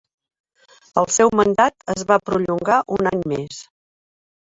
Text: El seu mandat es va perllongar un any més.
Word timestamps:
El 1.01 1.07
seu 1.15 1.29
mandat 1.39 1.75
es 1.95 2.05
va 2.11 2.17
perllongar 2.29 2.79
un 2.97 3.11
any 3.11 3.21
més. 3.35 3.61